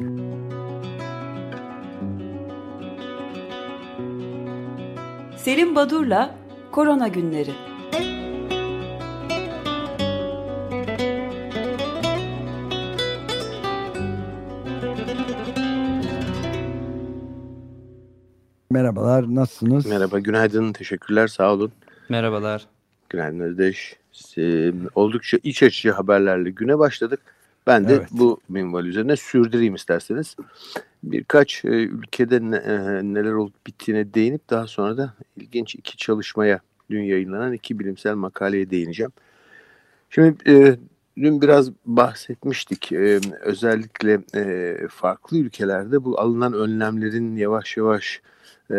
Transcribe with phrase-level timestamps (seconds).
[0.00, 0.12] Selim
[5.76, 6.34] Badur'la
[6.72, 7.50] Korona Günleri
[18.70, 19.86] Merhabalar, nasılsınız?
[19.86, 20.72] Merhaba, günaydın.
[20.72, 21.72] Teşekkürler, sağ olun.
[22.08, 22.66] Merhabalar.
[23.08, 23.96] Günaydın Özdeş.
[24.38, 27.20] Ee, oldukça iç açıcı haberlerle güne başladık.
[27.66, 28.08] Ben de Evet.
[28.10, 30.36] bu minval üzerine sürdüreyim isterseniz.
[31.02, 36.60] Birkaç e, ülkede ne- e, neler olup bittiğine değinip daha sonra da ilginç iki çalışmaya
[36.90, 39.12] dün yayınlanan iki bilimsel makaleye değineceğim.
[40.10, 40.76] Şimdi e,
[41.16, 42.92] dün biraz bahsetmiştik.
[42.92, 48.20] E, özellikle e, farklı ülkelerde bu alınan önlemlerin yavaş yavaş
[48.70, 48.76] e,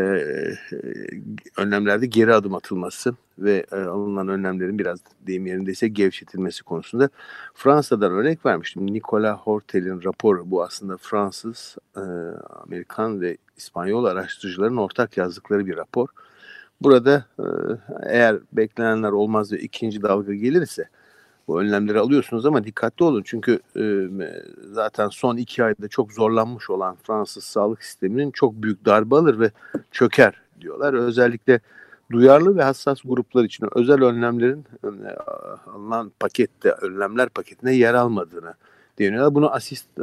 [1.58, 7.10] önlemlerde geri adım atılması ve e, alınan önlemlerin biraz deyim yerindeyse gevşetilmesi konusunda
[7.54, 8.94] Fransa'dan örnek vermiştim.
[8.94, 12.02] Nicolas Hortel'in raporu bu aslında Fransız, e,
[12.64, 16.08] Amerikan ve İspanyol araştırıcıların ortak yazdıkları bir rapor.
[16.82, 17.46] Burada e,
[18.04, 20.90] eğer beklenenler olmaz ve ikinci dalga gelirse
[21.52, 23.84] bu önlemleri alıyorsunuz ama dikkatli olun çünkü e,
[24.72, 29.52] zaten son iki ayda çok zorlanmış olan Fransız sağlık sisteminin çok büyük darbe alır ve
[29.92, 30.94] çöker diyorlar.
[30.94, 31.60] Özellikle
[32.12, 34.88] duyarlı ve hassas gruplar için özel önlemlerin e,
[35.70, 38.54] alınan pakette, önlemler paketine yer almadığını
[39.00, 39.36] deniyorlar.
[39.36, 40.02] Bunu asist e,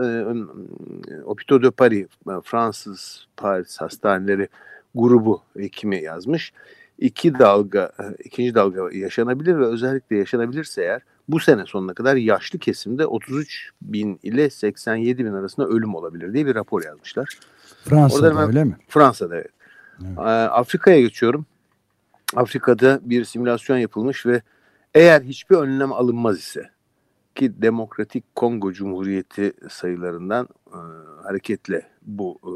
[1.25, 4.49] Hôpitaux de Paris, e, Fransız Paris hastaneleri
[4.95, 6.53] grubu hekimi yazmış.
[6.99, 12.59] İki dalga, e, ikinci dalga yaşanabilir ve özellikle yaşanabilirse eğer bu sene sonuna kadar yaşlı
[12.59, 17.39] kesimde 33 bin ile 87 bin arasında ölüm olabilir diye bir rapor yazmışlar.
[17.85, 18.77] Fransa'da Orada hemen- öyle mi?
[18.89, 19.51] Fransa'da evet.
[20.07, 20.19] Evet.
[20.19, 21.47] Ee, Afrika'ya geçiyorum.
[22.37, 24.43] Afrika'da bir simülasyon yapılmış ve
[24.95, 26.71] eğer hiçbir önlem alınmaz ise
[27.35, 30.79] ki Demokratik Kongo Cumhuriyeti sayılarından e,
[31.23, 32.53] hareketle bu e,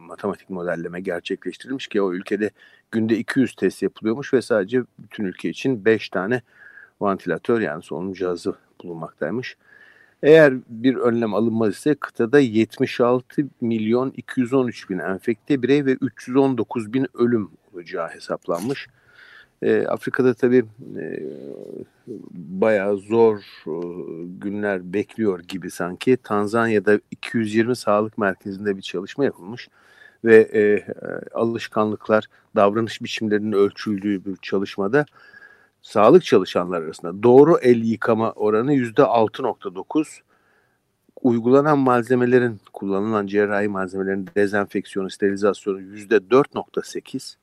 [0.00, 2.50] matematik modelleme gerçekleştirilmiş ki o ülkede
[2.90, 6.42] günde 200 test yapılıyormuş ve sadece bütün ülke için 5 tane
[7.00, 9.56] vantilatör yani solunum cihazı bulunmaktaymış.
[10.22, 17.06] Eğer bir önlem alınmaz ise kıtada 76 milyon 213 bin enfekte birey ve 319 bin
[17.14, 18.88] ölüm olacağı hesaplanmış.
[19.62, 20.64] E, Afrika'da tabii
[20.98, 21.22] e,
[22.32, 23.74] bayağı zor e,
[24.24, 26.16] günler bekliyor gibi sanki.
[26.16, 29.68] Tanzanya'da 220 sağlık merkezinde bir çalışma yapılmış
[30.24, 30.86] ve e,
[31.34, 32.24] alışkanlıklar,
[32.56, 35.06] davranış biçimlerinin ölçüldüğü bir çalışmada
[35.82, 40.20] sağlık çalışanlar arasında doğru el yıkama oranı %6.9,
[41.22, 47.36] uygulanan malzemelerin, kullanılan cerrahi malzemelerin dezenfeksiyonu, sterilizasyonu %4.8,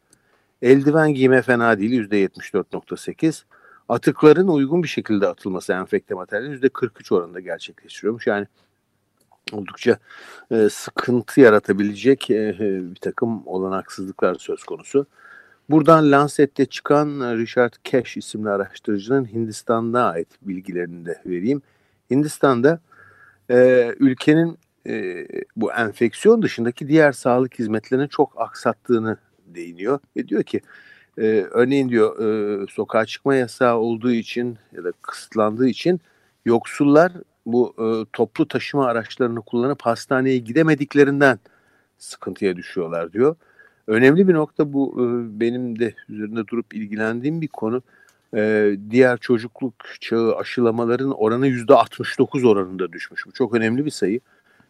[0.62, 3.44] eldiven giyme fena değil %74.8,
[3.90, 8.28] atıkların uygun bir şekilde atılması enfekte materyali %43 oranında gerçekleştiriyormuş.
[8.28, 8.48] Yani
[9.52, 9.98] oldukça
[10.52, 15.06] e, sıkıntı yaratabilecek e, bir takım olanaksızlıklar söz konusu.
[15.70, 21.62] Buradan Lancet'te çıkan Richard Cash isimli araştırıcının Hindistan'da ait bilgilerini de vereyim.
[22.12, 22.80] Hindistan'da
[23.50, 24.58] e, ülkenin
[24.88, 30.00] e, bu enfeksiyon dışındaki diğer sağlık hizmetlerini çok aksattığını değiniyor.
[30.18, 30.62] Ve diyor ki
[31.18, 36.02] e, örneğin diyor e, sokağa çıkma yasağı olduğu için ya da kısıtlandığı için
[36.46, 37.12] yoksullar
[37.46, 41.40] bu e, toplu taşıma araçlarını kullanıp hastaneye gidemediklerinden
[41.98, 43.36] sıkıntıya düşüyorlar diyor.
[43.88, 47.82] Önemli bir nokta bu e, benim de üzerinde durup ilgilendiğim bir konu.
[48.36, 53.28] E, diğer çocukluk çağı aşılamaların oranı %69 oranında düşmüş.
[53.28, 54.20] Bu çok önemli bir sayı.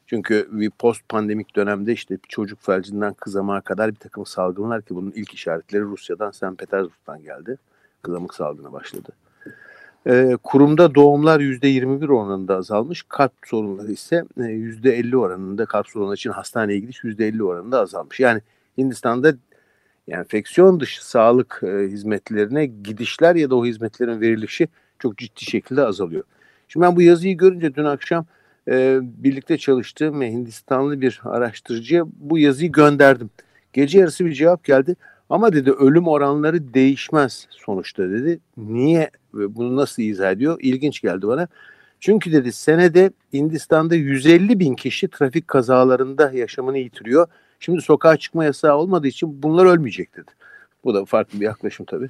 [0.08, 5.12] Çünkü bir post pandemik dönemde işte çocuk felcinden kızamağa kadar bir takım salgınlar ki bunun
[5.12, 6.58] ilk işaretleri Rusya'dan, St.
[6.58, 7.58] Petersburg'dan geldi.
[8.02, 9.10] Kızamık salgını başladı.
[10.08, 13.04] E, kurumda doğumlar %21 oranında azalmış.
[13.10, 18.20] Kalp sorunları ise e, %50 oranında kalp sorunları için hastaneye gidiş %50 oranında azalmış.
[18.20, 18.42] Yani
[18.78, 19.34] Hindistan'da
[20.08, 24.68] enfeksiyon dışı sağlık e, hizmetlerine gidişler ya da o hizmetlerin verilişi
[25.00, 26.24] çok ciddi şekilde azalıyor.
[26.68, 28.26] Şimdi ben bu yazıyı görünce dün akşam
[28.68, 33.30] e, birlikte çalıştığım ve Hindistanlı bir araştırıcıya bu yazıyı gönderdim.
[33.74, 34.96] Gece yarısı bir cevap geldi.
[35.30, 38.40] Ama dedi ölüm oranları değişmez sonuçta dedi.
[38.58, 40.58] Niye bunu nasıl izah ediyor?
[40.62, 41.48] İlginç geldi bana.
[42.00, 47.28] Çünkü dedi senede Hindistan'da 150 bin kişi trafik kazalarında yaşamını yitiriyor.
[47.60, 50.32] Şimdi sokağa çıkma yasağı olmadığı için bunlar ölmeyecek dedi.
[50.84, 52.10] Bu da farklı bir yaklaşım tabii.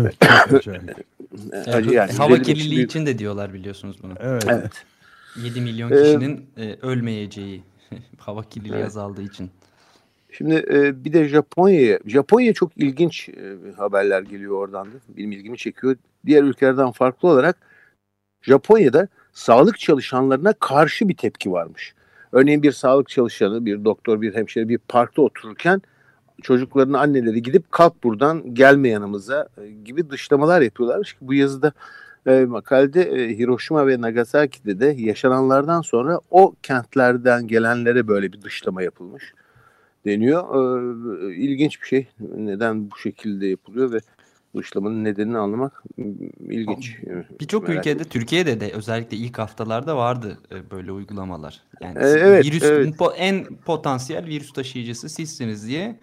[0.00, 0.16] Evet.
[1.68, 2.90] Acı yani hava 150 bin kişi kirliliği büyük.
[2.90, 4.12] için de diyorlar biliyorsunuz bunu.
[4.20, 4.44] Evet.
[4.48, 4.72] Evet.
[5.42, 7.62] 7 milyon Ee, kişinin e, ölmeyeceği
[8.18, 8.86] hava kirliliği Evet.
[8.86, 9.50] azaldığı için.
[10.30, 14.96] Şimdi e, bir de Japonya'ya, Japonya çok ilginç e, haberler geliyor oradan da.
[15.16, 15.96] Benim ilgimi çekiyor.
[16.26, 17.56] Diğer ülkelerden farklı olarak
[18.42, 21.94] Japonya'da sağlık çalışanlarına karşı bir tepki varmış.
[22.32, 25.82] Örneğin bir sağlık çalışanı, bir doktor, bir hemşire bir parkta otururken
[26.42, 29.48] çocukların anneleri gidip kalk buradan gelme yanımıza
[29.84, 31.72] gibi dışlamalar yapıyorlarmış bu yazıda
[32.26, 38.82] e, makalede e, Hiroşima ve Nagasaki'de de yaşananlardan sonra o kentlerden gelenlere böyle bir dışlama
[38.82, 39.34] yapılmış
[40.06, 40.44] deniyor.
[41.30, 42.06] E, ilginç bir şey.
[42.36, 43.98] Neden bu şekilde yapılıyor ve
[44.56, 45.82] dışlamanın nedenini anlamak
[46.40, 46.96] ilginç.
[47.40, 51.62] Birçok ülkede, Türkiye'de de özellikle ilk haftalarda vardı e, böyle uygulamalar.
[51.80, 52.94] Yani Ee, evet, virüs evet.
[53.16, 55.98] en potansiyel virüs taşıyıcısı sizsiniz diye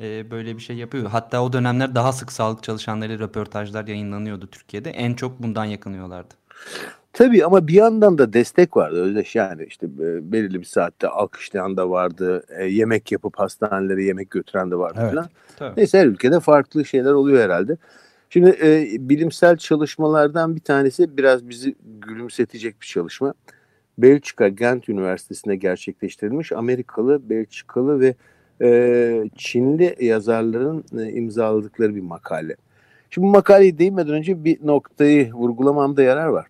[0.00, 1.06] e, böyle bir şey yapıyor.
[1.06, 4.90] Hatta o dönemler daha sık sağlık çalışanları röportajlar yayınlanıyordu Türkiye'de.
[4.90, 6.34] En çok bundan yakınıyorlardı.
[7.14, 9.24] Tabii ama bir yandan da destek vardı.
[9.24, 12.44] Şey yani işte e, belirli bir saatte alkışlayan da vardı.
[12.58, 15.10] e, yemek yapıp hastanelere yemek götüren de vardı Evet.
[15.10, 15.28] falan.
[15.56, 15.80] Tabii.
[15.80, 17.76] Neyse her ülkede farklı şeyler oluyor herhalde.
[18.30, 23.34] Şimdi e, bilimsel çalışmalardan bir tanesi biraz bizi gülümsetecek bir çalışma.
[23.98, 28.14] Belçika Gent Üniversitesi'nde gerçekleştirilmiş Amerikalı, Belçikalı ve
[28.62, 32.56] e, Çinli yazarların e, imzaladıkları bir makale.
[33.10, 36.46] Şimdi bu makaleye değinmeden önce bir noktayı vurgulamamda yarar var.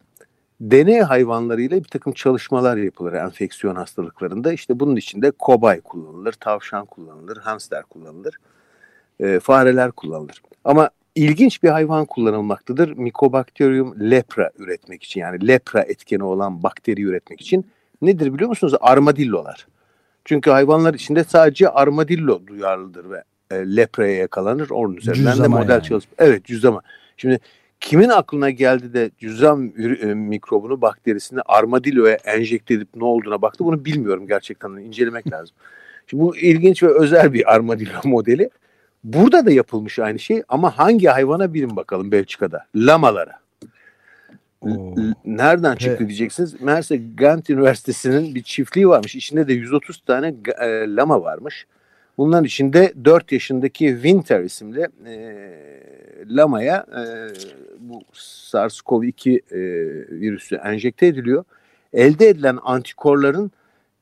[0.60, 4.52] Deney hayvanlarıyla bir takım çalışmalar yapılır enfeksiyon hastalıklarında.
[4.52, 8.36] İşte bunun içinde kobay kullanılır, tavşan kullanılır, hamster kullanılır,
[9.20, 10.42] e, fareler kullanılır.
[10.64, 12.96] Ama ilginç bir hayvan kullanılmaktadır.
[12.96, 17.66] Mycobacterium lepra üretmek için yani lepra etkeni olan bakteri üretmek için.
[18.02, 18.74] Nedir biliyor musunuz?
[18.80, 19.66] Armadillolar.
[20.24, 24.70] Çünkü hayvanlar içinde sadece armadillo duyarlıdır ve e, lepraya yakalanır.
[24.70, 25.82] Onun üzerinden de Cüzzama model yani.
[25.82, 26.12] çalışma.
[26.18, 26.82] Evet cüzdama.
[27.16, 27.40] Şimdi
[27.80, 33.84] kimin aklına geldi de virü- e, mikrobunu bakterisini armadilloya enjekte edip ne olduğuna baktı bunu
[33.84, 35.56] bilmiyorum gerçekten incelemek lazım.
[36.06, 38.50] Şimdi bu ilginç ve özel bir armadillo modeli.
[39.04, 42.66] Burada da yapılmış aynı şey ama hangi hayvana bilin bakalım Belçika'da?
[42.76, 43.32] Lamalara.
[44.60, 44.94] Oo.
[45.24, 46.60] Nereden çıktı diyeceksiniz.
[46.60, 49.14] Meğerse Gent Üniversitesi'nin bir çiftliği varmış.
[49.16, 50.66] İçinde de 130 tane e,
[50.96, 51.66] lama varmış.
[52.18, 55.16] Bunların içinde 4 yaşındaki Winter isimli e,
[56.26, 57.02] lamaya e,
[57.78, 59.60] bu SARS-CoV-2 e,
[60.20, 61.44] virüsü enjekte ediliyor.
[61.92, 63.50] Elde edilen antikorların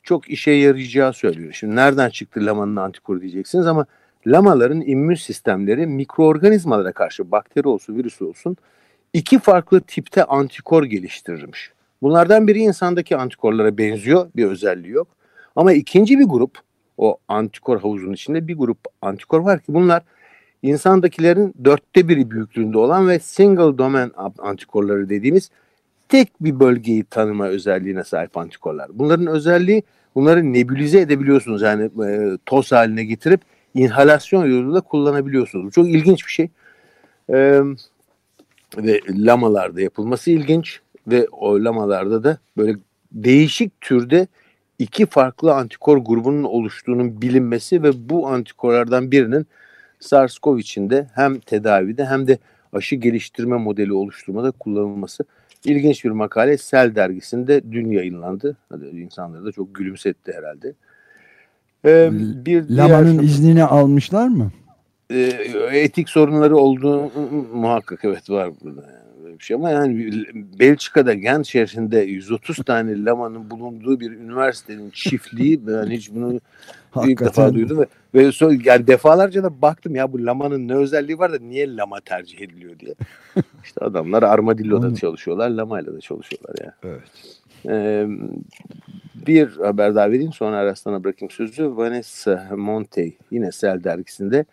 [0.02, 1.52] çok işe yarayacağı söylüyor.
[1.52, 3.86] Şimdi nereden çıktı lamanın antikoru diyeceksiniz ama
[4.26, 8.56] lamaların immün sistemleri mikroorganizmalara karşı bakteri olsun virüs olsun
[9.12, 11.72] iki farklı tipte antikor geliştirirmiş.
[12.02, 15.08] Bunlardan biri insandaki antikorlara benziyor, bir özelliği yok.
[15.56, 16.58] Ama ikinci bir grup,
[17.02, 20.02] o antikor havuzunun içinde bir grup antikor var ki bunlar
[20.62, 25.50] insandakilerin dörtte biri büyüklüğünde olan ve single domain antikorları dediğimiz
[26.08, 28.90] tek bir bölgeyi tanıma özelliğine sahip antikorlar.
[28.92, 29.82] Bunların özelliği
[30.14, 33.40] bunları nebülize edebiliyorsunuz yani e, toz haline getirip
[33.74, 35.74] inhalasyon yoluyla kullanabiliyorsunuz.
[35.74, 36.48] Çok ilginç bir şey.
[37.30, 37.60] E,
[38.76, 42.78] ve lamalarda yapılması ilginç ve o lamalarda da böyle
[43.12, 44.26] değişik türde
[44.82, 49.46] iki farklı antikor grubunun oluştuğunun bilinmesi ve bu antikorlardan birinin
[50.00, 52.38] SARS-CoV için de hem tedavide hem de
[52.72, 55.24] aşı geliştirme modeli oluşturmada kullanılması
[55.64, 58.56] ilginç bir makale Cell dergisinde dün yayınlandı.
[58.68, 60.74] Hadi insanları da çok gülümsetti herhalde.
[61.84, 62.10] Ee,
[62.44, 64.50] bir diğer- Lamanın iznini almışlar mı?
[65.10, 65.20] e,
[65.72, 67.10] etik sorunları olduğu
[67.54, 70.24] muhakkak evet var burada yani böyle bir şey ama yani
[70.58, 76.40] Belçika'da Gent şehrinde 130 tane lamanın bulunduğu bir üniversitenin çiftliği ben hiç bunu
[77.04, 81.18] ilk defa duydum ve, ve so, yani defalarca da baktım ya bu lamanın ne özelliği
[81.18, 82.94] var da niye lama tercih ediliyor diye.
[83.64, 86.74] İşte adamlar armadillo'da çalışıyorlar, lamayla da çalışıyorlar ya.
[86.84, 87.02] Evet.
[87.68, 88.06] Ee,
[89.26, 91.76] bir haber daha vereyim sonra Arastan'a bırakayım sözü.
[91.76, 94.44] Vanessa Montey yine Cell dergisinde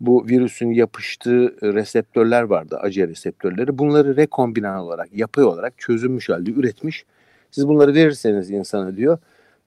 [0.00, 3.78] bu virüsün yapıştığı reseptörler vardı, acı reseptörleri.
[3.78, 7.04] Bunları rekombinant olarak, yapay olarak çözülmüş halde üretmiş.
[7.50, 9.18] Siz bunları verirseniz insana diyor.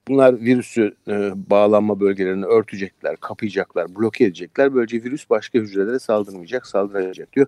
[0.08, 4.74] Bunlar virüsü e, bağlanma bölgelerini örtecekler, kapayacaklar, bloke edecekler.
[4.74, 7.48] Böylece virüs başka hücrelere saldırmayacak, saldıramayacak diyor.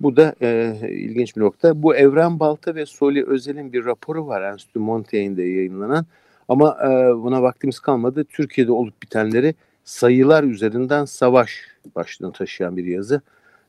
[0.00, 1.82] Bu da e, ilginç bir nokta.
[1.82, 6.06] Bu Evren Balta ve Soli Özel'in bir raporu var Enstitü Montaigne'de yayınlanan.
[6.48, 6.88] Ama e,
[7.22, 8.24] buna vaktimiz kalmadı.
[8.24, 11.60] Türkiye'de olup bitenleri sayılar üzerinden savaş
[11.96, 13.20] başlığını taşıyan bir yazı.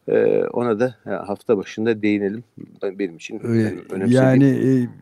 [0.08, 2.44] E, ona da e, hafta başında değinelim.
[2.84, 4.46] Ben- Benim için Öyle, yani önemsediğim yani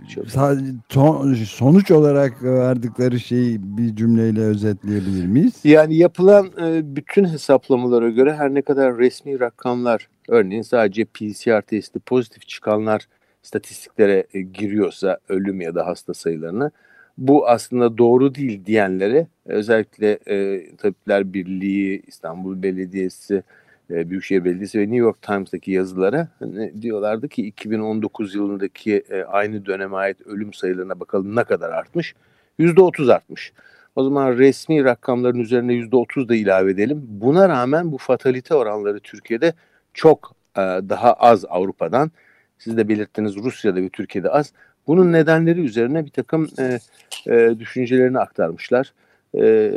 [0.08, 0.24] e, şey.
[0.28, 5.54] sadece son- sonuç olarak verdikleri şeyi bir cümleyle özetleyebilir miyiz?
[5.64, 12.00] Yani yapılan e, bütün hesaplamalara göre her ne kadar resmi rakamlar örneğin sadece PCR testi
[12.00, 13.08] pozitif çıkanlar
[13.44, 16.72] istatistiklere e, giriyorsa ölüm ya da hasta sayılarına
[17.18, 23.44] bu aslında doğru değil diyenlere özellikle e, Tabipler Birliği, İstanbul Belediyesi,
[23.92, 29.66] e, Büyükşehir Belediyesi ve New York Times'taki yazılara hani diyorlardı ki 2019 yılındaki e, aynı
[29.66, 32.16] döneme ait ölüm sayılarına bakalım ne kadar artmış.
[32.60, 33.54] %30 artmış.
[33.96, 37.02] O zaman resmi rakamların üzerine %30 da ilave edelim.
[37.08, 39.54] Buna rağmen bu fatalite oranları Türkiye'de
[39.94, 42.12] çok e, daha az Avrupa'dan.
[42.58, 44.54] Siz de belirttiniz Rusya'da ve Türkiye'de az.
[44.88, 46.80] Bunun nedenleri üzerine bir takım e,
[47.28, 48.94] e, düşüncelerini aktarmışlar.
[49.38, 49.72] E,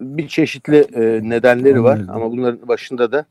[0.00, 3.24] bir çeşitli e, nedenleri var ama bunların başında da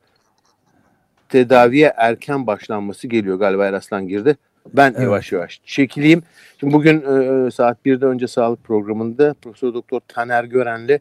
[1.29, 3.39] tedaviye erken başlanması geliyor.
[3.39, 4.37] Galiba Eraslan girdi.
[4.73, 5.01] Ben evet.
[5.01, 6.23] yavaş yavaş çekileyim.
[6.59, 10.99] Şimdi bugün e, saat 1'de önce sağlık programında Profesör Doktor Taner Gören'le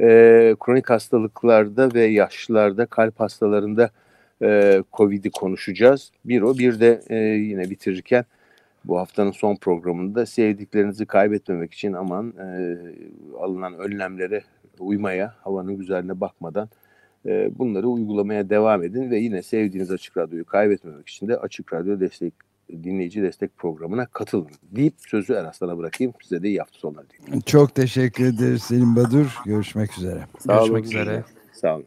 [0.00, 3.90] e, kronik hastalıklarda ve yaşlılarda kalp hastalarında
[4.42, 6.12] e, Covid'i konuşacağız.
[6.24, 8.24] Bir o bir de e, yine bitirirken
[8.84, 12.76] bu haftanın son programında sevdiklerinizi kaybetmemek için aman e,
[13.40, 14.42] alınan önlemlere
[14.78, 16.68] uymaya, havanın güzelliğine bakmadan
[17.26, 22.00] e, bunları uygulamaya devam edin ve yine sevdiğiniz Açık Radyo'yu kaybetmemek için de Açık Radyo
[22.00, 22.34] destek
[22.72, 26.12] dinleyici destek programına katılın deyip sözü Eraslan'a bırakayım.
[26.22, 27.40] Size de iyi hafta sonları dileyim.
[27.40, 29.38] Çok teşekkür ederiz Selim Badur.
[29.46, 30.20] Görüşmek üzere.
[30.38, 30.90] Sağ Görüşmek olun.
[30.90, 31.24] üzere.
[31.52, 31.86] Sağ olun.